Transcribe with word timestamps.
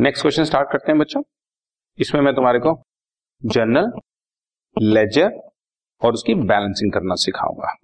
Next 0.00 0.22
question 0.22 0.44
start 0.44 0.68
करते 0.72 0.90
हैं 0.92 0.98
बच्चों। 0.98 1.22
इसमें 1.98 2.20
मैं 2.20 2.34
तुम्हारे 2.34 2.58
को 2.58 2.72
जर्नल 3.42 3.90
लेजर 4.76 5.32
और 6.02 6.12
उसकी 6.12 6.34
बैलेंसिंग 6.34 6.92
करना 6.92 7.14
सिखाऊँगा। 7.14 7.74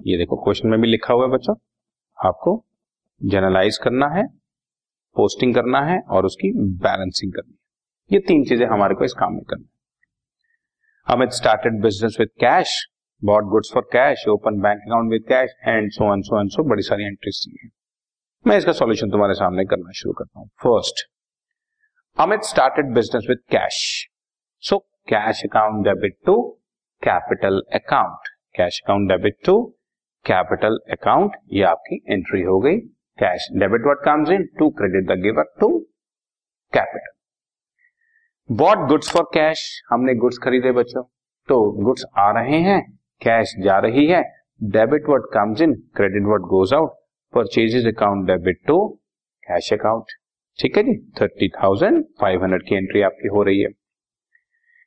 ये 0.00 0.16
देखो 0.18 0.36
क्वेश्चन 0.36 0.68
में 0.68 0.80
भी 0.80 0.88
लिखा 0.88 1.14
हुआ 1.14 1.24
है 1.24 1.30
बच्चों। 1.32 1.54
आपको 2.18 2.54
जर्नलाइज 3.20 3.78
करना 3.78 4.08
है 4.08 4.26
पोस्टिंग 5.16 5.54
करना 5.54 5.80
है 5.82 6.00
और 6.08 6.26
उसकी 6.26 6.52
बैलेंसिंग 6.78 7.32
करनी 7.32 7.52
है। 7.52 7.58
ये 8.10 8.20
तीन 8.26 8.44
चीज़ें 8.44 8.66
हमारे 8.66 8.94
को 8.94 9.04
इस 9.04 9.12
काम 9.12 9.34
में 9.34 9.44
करनी 9.44 9.64
है। 9.64 11.14
हम 11.14 11.28
started 11.30 11.80
business 11.82 12.16
with 12.20 12.30
cash 12.40 12.74
bought 13.22 13.44
goods 13.44 13.72
for 13.74 13.88
cash 13.92 14.26
open 14.28 14.60
bank 14.60 14.82
account 14.86 15.12
with 15.12 15.24
cash 15.28 15.54
and 15.68 15.90
so 15.92 16.12
and 16.14 16.24
so 16.24 16.40
and 16.40 16.50
so 16.50 16.68
बड़ी 16.70 16.82
सारी 16.82 17.06
एंट्रीज 17.06 17.44
है 17.62 17.70
मैं 18.44 18.58
इसका 18.58 18.72
सॉल्यूशन 18.72 19.10
तुम्हारे 19.10 19.34
सामने 19.34 19.64
करना 19.66 19.92
शुरू 19.92 20.12
करता 20.12 20.38
हूँ। 20.40 20.48
First 20.58 21.08
Amit 22.18 22.42
started 22.44 22.86
business 22.94 23.26
with 23.28 23.38
cash 23.50 23.76
so 24.62 24.78
cash 25.08 25.42
account 25.44 25.84
debit 25.84 26.16
to 26.26 26.34
capital 27.02 27.60
account 27.74 28.28
cash 28.56 28.80
account 28.84 29.08
debit 29.08 29.36
to 29.46 29.54
capital 30.24 30.78
account 30.92 31.36
ये 31.52 31.62
आपकी 31.64 31.96
एंट्री 32.08 32.42
हो 32.42 32.58
गई. 32.60 32.76
Cash 33.18 33.48
debit 33.54 33.82
what 33.82 34.04
comes 34.04 34.30
in 34.30 34.44
to 34.58 34.68
credit 34.80 35.08
the 35.10 35.18
giver 35.22 35.50
to 35.60 35.70
capital 36.72 38.54
bought 38.56 38.86
goods 38.88 39.12
for 39.12 39.24
cash 39.34 39.64
हमने 39.90 40.14
goods 40.16 40.38
खरीदे 40.44 40.72
बच्चों. 40.72 41.02
तो 41.48 41.62
goods 41.84 42.04
आ 42.18 42.30
रहे 42.32 42.60
हैं. 42.62 42.80
कैश 43.22 43.54
जा 43.64 43.78
रही 43.78 44.06
है. 44.06 44.22
Debit 44.60 45.08
what 45.08 45.32
comes 45.34 45.62
in 45.62 45.74
credit 45.96 46.26
what 46.26 46.48
goes 46.50 46.74
out 46.74 46.98
purchases 47.32 47.94
account 47.94 48.26
debit 48.26 48.66
to 48.66 48.86
cash 49.42 49.72
account 49.72 50.19
ठीक 50.60 50.76
है 50.76 50.82
जी? 50.82 50.94
थर्टी 51.20 51.48
थाउज़ेंड 51.50 52.02
फाइव 52.20 52.42
हंड्रेड 52.42 52.62
की 52.62 52.74
एंट्री 52.76 53.02
आपकी 53.02 53.28
हो 53.28 53.42
रही 53.42 53.60
है। 53.60 53.68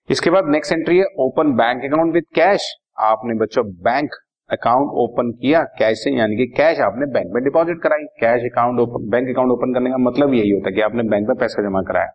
इसके 0.10 0.30
बाद 0.30 0.50
नेक्स्ट 0.52 0.74
एंट्री 0.74 0.98
है 0.98 1.06
open 1.20 1.54
bank 1.58 1.84
account 1.86 2.14
with 2.14 2.24
cash 2.36 2.68
आपने 3.02 3.36
बच्चों 3.40 3.64
बैंक 3.84 4.16
अकाउंट 4.50 4.92
ओपन 5.04 5.32
किया 5.32 5.62
कैश 5.80 6.04
से, 6.04 6.12
यानी 6.12 6.36
कि 6.38 6.46
कैश 6.58 6.80
आपने 6.80 7.06
बैंक 7.14 7.32
में 7.34 7.44
डिपॉजिट 7.44 7.82
कराई। 7.84 8.06
Cash 8.20 8.44
account 8.52 8.80
open 8.80 9.10
bank 9.12 9.30
account 9.30 9.52
open 9.52 9.74
करने 9.74 9.90
का 9.90 9.98
मतलब 10.00 10.34
यही 10.34 10.52
होता 10.52 10.70
है 10.70 10.76
कि 10.76 10.82
आपने 10.82 11.04
बैंक 11.10 11.28
में 11.28 11.38
पैसा 11.38 11.64
जमा 11.70 11.82
कराया। 11.88 12.12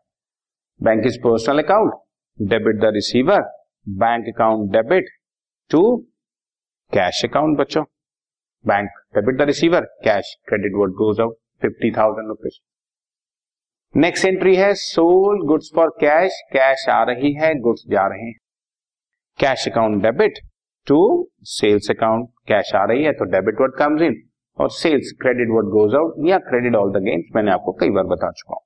Bank 0.80 1.06
is 1.06 1.18
personal 1.20 1.62
account 1.62 1.94
debit 2.38 2.80
the 2.80 2.92
receiver 2.94 3.42
bank 3.86 4.28
account 4.34 4.70
debit 4.72 5.10
to 5.70 5.82
cash 6.92 7.24
account 7.24 7.58
बच्चों। 7.58 7.84
Bank 8.64 8.90
debit 9.16 9.38
the 9.38 9.48
receiver 9.48 9.90
cash 10.04 10.34
credit 10.48 10.76
what 10.76 10.90
goes 10.98 11.20
out 11.20 11.36
fifty 11.62 11.90
thousand 11.92 12.28
rupees 12.28 12.60
next 13.94 14.24
entry 14.26 14.54
है 14.56 14.72
sold 14.74 15.40
goods 15.46 15.70
for 15.74 15.88
cash 16.00 16.32
cash 16.52 16.84
आ 16.88 17.02
रही 17.02 17.32
है 17.34 17.54
goods 17.60 17.82
जा 17.90 18.06
रहे 18.08 18.24
हैं। 18.24 18.34
Cash 19.38 19.66
account 19.68 20.02
debit 20.02 20.38
to 20.86 20.98
sales 21.50 21.90
account 21.90 22.28
cash 22.48 22.74
आ 22.74 22.84
रही 22.84 23.04
है 23.04 23.12
तो 23.12 23.24
डेबिट 23.32 23.60
वर्ड 23.60 23.74
कम्स 23.78 24.02
इन 24.02 24.14
और 24.58 24.70
sales 24.72 25.12
credit 25.20 25.48
what 25.50 25.68
goes 25.70 25.94
out 25.94 26.14
या 26.28 26.38
क्रेडिट 26.48 26.74
ऑल 26.74 26.92
द 26.92 27.02
गेम्स 27.04 27.34
मैंने 27.36 27.50
आपको 27.50 27.72
कई 27.80 27.90
बार 27.90 28.04
बता 28.12 28.30
चुका 28.32 28.54
हूँ। 28.54 28.62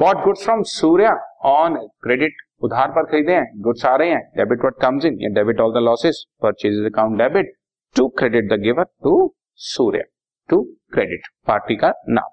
Bought 0.00 0.24
goods 0.24 0.44
from 0.44 0.62
Surya 0.72 1.14
on 1.50 1.76
credit 2.02 2.42
उधार 2.64 2.90
पर 2.90 3.10
खरीदे 3.10 3.34
हैं 3.34 3.60
गुड्स 3.62 3.86
आ 3.86 3.94
रहे 3.96 4.10
हैं 4.10 4.22
डेबिट 4.36 4.64
वर्ड 4.64 4.80
कम्स 4.82 5.04
इन 5.04 5.18
या 5.22 5.30
debit 5.40 5.60
all 5.60 5.72
the 5.74 5.84
losses 5.84 6.24
purchase 6.42 6.84
account 6.92 7.18
debit 7.18 7.52
to 7.96 8.08
credit 8.18 8.52
the 8.52 8.60
giver 8.62 8.84
to 9.04 9.16
Surya 9.70 10.04
to 10.48 10.62
credit 10.92 11.26
party 11.46 11.76
का 11.76 11.92
नाम। 12.10 12.30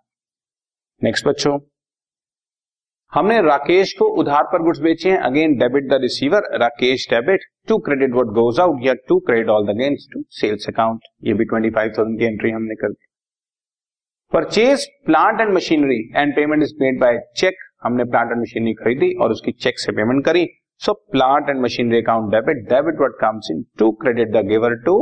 नेक्स्ट 1.01 1.27
बच्चों, 1.27 1.51
हमने 3.13 3.39
राकेश 3.41 3.91
को 3.99 4.05
उधार 4.21 4.43
पर 4.45 4.63
गुड्स 4.63 4.79
बेचे 4.81 5.11
हैं। 5.11 5.17
Again 5.19 5.53
debit 5.57 5.87
the 5.89 5.99
receiver 6.01 6.49
Rakesh 6.59 7.07
debit 7.09 7.43
to 7.69 7.77
credit 7.85 8.11
what 8.13 8.33
goes 8.35 8.59
out 8.59 8.85
या 8.85 8.93
to 9.07 9.19
credit 9.27 9.49
all 9.49 9.67
the 9.67 9.75
gains 9.77 10.07
to 10.13 10.23
sales 10.39 10.67
account 10.69 11.07
ये 11.23 11.33
भी 11.33 11.45
ट्वेंटी 11.45 11.69
फाइव 11.77 11.93
थाउज़ेंड 11.97 12.19
की 12.19 12.25
एंट्री 12.25 12.51
हमने 12.51 12.75
कर 12.75 12.89
दी। 12.89 13.05
Purchase 14.31 14.85
plant 15.05 15.41
and 15.41 15.53
machinery 15.53 16.01
and 16.15 16.35
payment 16.35 16.63
is 16.63 16.75
made 16.81 16.99
by 17.01 17.19
cheque 17.37 17.63
हमने 17.83 18.03
plant 18.05 18.31
and 18.31 18.41
machinery 18.41 18.73
खरीदी 18.83 19.13
और 19.15 19.31
उसकी 19.31 19.51
चेक 19.53 19.79
से 19.79 19.91
पेमेंट 19.93 20.23
करी। 20.25 20.47
So 20.81 20.93
plant 21.11 21.49
and 21.49 21.61
machinery 21.63 22.01
account 22.01 22.31
debit 22.33 22.69
debit 22.69 22.99
what 22.99 23.19
comes 23.21 23.51
in 23.51 23.65
to 23.79 23.91
credit 24.01 24.31
the 24.33 24.45
giver 24.47 24.75
to 24.85 24.97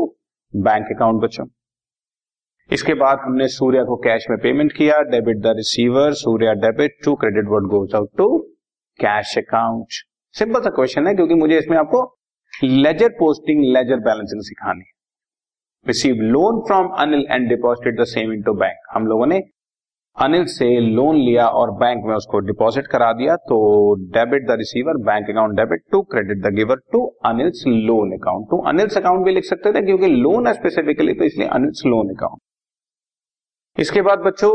bank 0.53 0.95
account 0.95 1.21
बच्चों। 1.23 1.45
इसके 2.69 2.93
बाद 2.95 3.19
हमने 3.21 3.47
सूर्या 3.47 3.83
को 3.83 3.95
कैश 3.97 4.25
में 4.29 4.37
पेमेंट 4.39 4.71
किया 4.73 4.99
debit 5.11 5.37
the 5.41 5.53
receiver 5.57 6.13
Surya 6.15 6.53
debit 6.61 6.95
to 7.05 7.13
credit 7.15 7.45
what 7.49 7.67
goes 7.69 7.95
out 7.95 8.09
to 8.17 8.37
cash 8.99 9.37
account 9.37 10.03
simple 10.35 10.61
सा 10.61 10.69
question 10.71 11.07
है, 11.07 11.13
क्योंकि 11.15 11.33
मुझे 11.35 11.57
इसमें 11.57 11.77
आपको 11.77 12.01
लेजर 12.63 13.09
पोस्टिंग 13.19 13.63
लेजर 13.73 13.99
बैलेंसिंग 14.01 14.41
सिखानी 14.43 14.79
है। 14.79 14.91
Receive 15.85 16.21
loan 16.23 16.59
from 16.67 16.87
Anil 16.99 17.25
and 17.31 17.47
deposited 17.49 17.99
the 17.99 18.05
same 18.07 18.33
into 18.33 18.53
bank 18.55 18.91
हम 18.95 19.07
लोगों 19.07 19.25
ने 19.27 19.41
अनिल 20.17 20.45
से 20.47 20.67
लोन 20.81 21.15
लिया 21.17 21.47
और 21.57 21.71
बैंक 21.79 22.03
में 22.05 22.13
उसको 22.15 22.39
डिपॉजिट 22.45 22.87
करा 22.87 23.11
दिया 23.13 23.35
तो 23.43 23.59
debit 24.13 24.47
the 24.47 24.57
receiver 24.59 24.97
bank 25.05 25.29
account 25.29 25.55
debit 25.57 25.83
to 25.91 26.01
credit 26.11 26.41
the 26.45 26.53
giver 26.55 26.81
to 26.91 27.05
Anil's 27.25 27.63
loan 27.67 28.11
account 28.13 28.49
to 28.51 28.57
Anil's 28.69 28.97
account 28.97 29.25
भी 29.25 29.33
लिख 29.33 29.45
सकते 29.45 29.73
थे, 29.73 29.85
क्योंकि 29.85 30.07
लोन 30.07 30.47
है 30.47 30.53
स्पेसिफिकली 30.53 31.13
तो 31.13 31.23
इसलिए 31.23 31.47
अनिल्स 31.49 31.85
लोन 31.85 32.13
अकाउंट 32.15 32.41
इसके 33.77 34.01
बाद 34.01 34.19
बच्चों, 34.19 34.51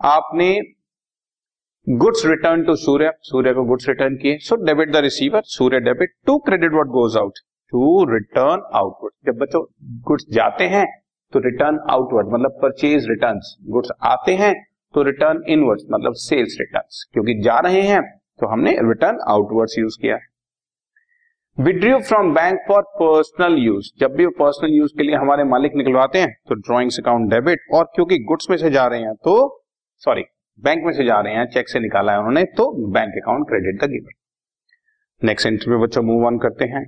आपने 0.00 0.60
goods 1.86 2.22
return 2.26 2.62
to 2.64 2.74
Surya 2.76 3.12
Surya 3.22 3.52
को 3.54 3.64
गुड्स 3.64 3.88
रिटर्न 3.88 4.16
किए 4.16 4.38
so 4.38 4.56
debit 4.64 4.92
the 4.92 4.96
receiver 4.96 5.42
Surya 5.46 5.80
debit 5.80 6.12
to 6.26 6.38
credit 6.38 6.72
what 6.72 6.86
goes 6.86 7.16
out 7.16 7.38
to 7.72 8.04
return 8.12 8.62
outward 8.74 9.12
जब 9.26 9.38
बच्चों 9.38 9.62
गुड्स 10.02 10.26
जाते 10.30 10.64
हैं 10.68 10.84
तो 11.32 11.38
रिटर्न 11.38 11.78
आउटवर्ड 11.90 12.32
मतलब 12.32 12.58
परचेज 12.62 13.06
रिटर्न 13.08 13.40
गुड्स 13.70 13.90
आते 14.06 14.34
हैं 14.34 14.54
तो 14.94 15.02
रिटर्न 15.02 15.42
इनवर्ड्स 15.48 15.84
मतलब 15.90 16.14
सेल्स 16.18 16.56
रिटर्न 16.60 17.12
क्योंकि 17.12 17.40
जा 17.42 17.58
रहे 17.60 17.82
हैं 17.82 18.02
तो 18.40 18.46
हमने 18.46 18.76
रिटर्न 18.82 19.18
आउटवर्ड्स 19.28 19.78
यूज़ 19.78 19.98
किया। 20.02 20.16
है 20.16 20.26
withdrew 21.58 21.98
from 21.98 22.34
bank 22.34 22.58
for 22.68 22.82
personal 22.82 23.56
use 23.58 23.90
जब 24.00 24.12
भी 24.14 24.24
वो 24.24 24.30
पर्सनल 24.30 24.70
यूज़ 24.70 24.92
के 24.98 25.02
लिए 25.02 25.14
हमारे 25.14 25.44
मालिक 25.44 25.72
निकलवाते 25.74 26.18
हैं 26.18 26.32
तो 26.48 26.54
ड्रॉइंग्स 26.54 26.98
अकाउंट 26.98 27.30
डेबिट 27.30 27.60
और 27.74 27.84
क्योंकि 27.94 28.18
गुड्स 28.18 28.50
में 28.50 28.56
से 28.56 28.70
जा 28.70 28.86
रहे 28.86 29.00
हैं 29.00 29.14
तो 29.14 29.64
सॉरी 29.96 30.22
बैंक 30.58 30.84
में 30.84 30.92
से 30.92 31.04
जा 31.04 31.20
रहे 31.20 31.34
हैं 31.34 31.46
चेक 31.46 31.68
से 31.68 31.80
निकाला 31.80 32.12
है 32.12 32.18
उन्होंने 32.18 32.44
तो 32.44 32.86
bank 32.92 33.14
account 33.22 33.48
credit 33.48 33.82
the 33.84 33.90
given 33.90 35.26
next 35.26 35.66
में 35.68 35.80
बच्चों 35.80 36.02
मूव 36.02 36.26
ऑन 36.26 36.38
करते 36.38 36.64
हैं। 36.64 36.84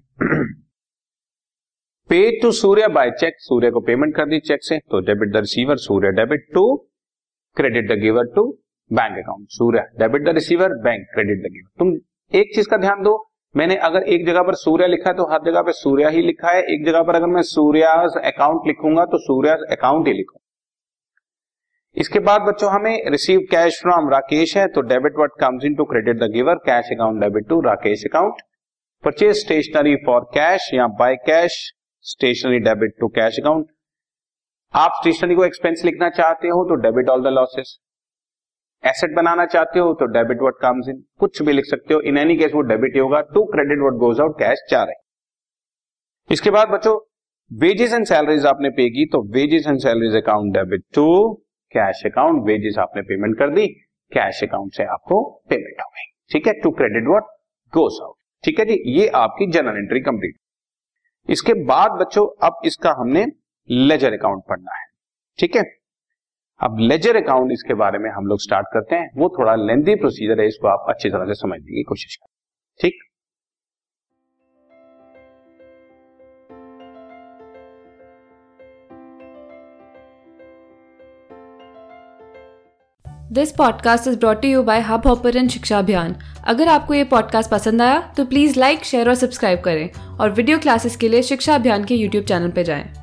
Pay 2.10 2.40
to 2.42 2.52
Surya 2.52 2.88
by 2.88 3.10
cheque 3.10 3.34
Surya 3.38 3.70
को 3.70 3.80
पेमेंट 3.80 4.14
कर 4.16 4.26
दी 4.26 4.40
चेक 4.40 4.62
से 4.62 4.78
तो 4.78 5.00
debit 5.00 5.32
the 5.32 5.36
receiver 5.36 5.76
Surya 5.76 6.10
debit 6.10 6.46
to 6.54 6.76
credit 7.56 7.90
the 7.92 7.92
giver 7.92 8.24
to 8.24 8.46
bank 8.90 9.18
account 9.18 9.46
Surya 9.48 9.82
debit 9.98 10.24
the 10.24 10.28
receiver 10.28 10.68
bank 10.68 11.06
credit 11.14 11.38
the 11.38 11.52
giver 11.52 11.70
तुम 11.78 11.92
एक 12.32 12.54
चीज़ 12.54 12.68
का 12.68 12.76
ध्यान 12.76 13.02
दो 13.02 13.29
मैंने 13.54 13.76
अगर 13.84 14.02
एक 14.04 14.26
जगह 14.26 14.42
पर 14.42 14.54
सूर्य 14.54 14.86
लिखा 14.86 15.08
है 15.10 15.16
तो 15.16 15.24
हर 15.30 15.40
जगह 15.44 15.62
पे 15.62 15.72
सूर्य 15.72 16.10
ही 16.10 16.22
लिखा 16.22 16.50
है। 16.50 16.62
एक 16.64 16.84
जगह 16.86 17.02
पर 17.02 17.14
अगर 17.14 17.26
मैं 17.26 17.42
सूर्य 17.44 17.82
अकाउंट 18.24 18.66
लिखूँगा 18.66 19.04
तो 19.04 19.18
सूर्य 19.18 19.56
अकाउंट 19.70 20.06
ही 20.08 20.12
लिखूँगा। 20.12 20.46
इसके 21.96 22.18
बाद 22.20 22.42
बच्चों 22.42 22.70
हमें 22.72 23.10
रिसीव 23.10 23.40
कैश 23.50 23.80
फ्रॉम 23.82 24.08
राकेश 24.10 24.56
है 24.56 24.66
तो 24.68 24.80
debit 24.88 25.16
what 25.16 25.30
comes 25.40 25.64
in 25.64 25.74
to 25.74 25.84
credit 25.84 26.18
the 26.18 26.30
giver 26.32 26.54
cash 26.66 26.90
account 26.92 27.20
debit 27.20 27.48
to 27.48 27.60
Rakesh 27.60 28.04
account 28.04 28.42
purchase 29.04 29.36
stationery 29.36 29.96
for 30.06 30.30
cash 30.34 30.70
या 30.74 30.86
by 30.98 31.16
cash 31.26 31.60
stationery 32.04 32.58
debit 32.60 32.94
to 33.00 33.08
cash 33.18 33.38
account 33.40 33.66
आप 34.74 35.00
स्टेशनरी 35.00 35.34
को 35.34 35.44
एक्सपेंस 35.44 35.82
लिखना 35.84 36.08
चाहते 36.10 36.48
हो 36.48 36.64
तो 36.64 36.74
debit 36.82 37.08
all 37.08 37.22
the 37.24 37.32
losses 37.32 37.78
asset 38.84 39.14
बनाना 39.16 39.44
चाहते 39.46 39.78
हो 39.78 39.92
तो 39.94 40.06
डेबिट 40.12 40.42
वर्ड 40.42 40.54
कम्स 40.60 40.88
इन 40.88 41.02
कुछ 41.18 41.42
भी 41.42 41.52
लिख 41.52 41.64
सकते 41.64 41.94
हो. 41.94 42.00
इन 42.00 42.18
एनी 42.18 42.36
केस 42.36 42.52
वो 42.54 42.60
डेबिट 42.62 42.94
ही 42.94 43.00
होगा. 43.00 43.20
To 43.24 43.44
credit 43.46 43.78
what 43.78 43.96
goes 43.98 44.20
out 44.20 44.38
cash 44.38 44.62
चार 44.70 44.88
है। 44.88 44.94
इसके 46.30 46.50
बाद 46.50 46.68
बच्चों 46.68 46.98
वेजेस 47.50 47.92
एंड 47.92 48.04
सैलरीज 48.06 48.46
आपने 48.46 48.70
पे 48.70 48.88
की 48.90 49.04
तो 49.12 49.22
wages 49.32 49.66
and 49.66 49.78
salaries 49.80 50.16
account 50.16 50.52
debit 50.54 50.84
to 50.94 51.06
cash 51.72 52.02
account 52.06 52.44
wages 52.46 52.78
आपने 52.78 53.02
पेमेंट 53.04 53.38
कर 53.38 53.50
दी. 53.54 53.66
कैश 54.12 54.42
अकाउंट 54.44 54.72
से 54.74 54.84
आपको 54.92 55.22
पेमेंट 55.50 55.80
हो 55.80 55.88
गई. 55.88 56.06
ठीक 56.30 56.46
है? 56.46 56.52
To 56.62 56.70
credit 56.72 57.08
what 57.08 57.24
goes 57.72 57.98
out 58.02 58.14
ठीक 58.44 58.58
है 58.58 58.64
जी? 58.64 58.82
ये 58.92 59.06
आपकी 59.16 59.46
जनरल 59.48 59.78
एंट्री 59.78 60.00
कंप्लीट 60.00 60.36
इसके 61.28 61.54
बाद 61.64 61.90
बच्चों, 62.00 62.26
अब 62.42 62.60
इसका 62.64 62.94
हमने 62.98 63.26
लेजर 63.70 64.12
अकाउंट 64.12 64.42
पढ़ना 64.48 64.76
है। 64.76 64.86
ठीक 65.38 65.56
है? 65.56 65.62
अब 66.60 66.76
लेजर 66.80 67.16
अकाउंट 67.16 67.52
इसके 67.52 67.74
बारे 67.74 67.98
में 67.98 68.10
हम 68.10 68.26
लोग 68.26 68.40
स्टार्ट 68.40 68.66
करते 68.72 68.96
हैं। 68.96 69.10
वो 69.16 69.28
थोड़ा 69.28 69.54
लेंदी 69.56 69.94
प्रोसीजर 69.94 70.40
है, 70.40 70.46
इसको 70.48 70.68
आप 70.68 70.86
अच्छी 70.88 71.08
तरह 71.08 71.24
से 71.24 71.34
समझने 71.34 71.76
की 71.76 71.82
कोशिश 71.82 72.16
करें। 72.16 72.28
ठीक? 72.80 72.98
This 83.32 83.52
podcast 83.52 84.08
is 84.08 84.18
brought 84.18 84.44
you 84.44 84.62
by 84.62 84.80
Hubhopper 85.06 85.46
शिक्षा 85.48 85.78
अभियान 85.78 86.16
अगर 86.44 86.68
आपको 86.68 86.94
ये 86.94 87.04
पॉडकास्ट 87.10 87.50
पसंद 87.50 87.82
आया 87.82 88.00
तो 88.16 88.24
प्लीज़ 88.24 88.58
लाइक 88.60 88.84
शेयर 88.84 89.08
और 89.08 89.14
सब्सक्राइब 89.14 89.60
करें 89.60 89.90
और 90.18 90.30
वीडियो 90.30 90.58
क्लासेस 90.58 90.96
के 90.96 91.08
लिए 91.08 91.22
शिक्षा 91.22 91.54
अभियान 91.54 91.84
के 91.84 91.94
यूट्यूब 91.94 92.24
चैनल 92.24 92.50
पर 92.50 92.62
जाएँ। 92.62 92.99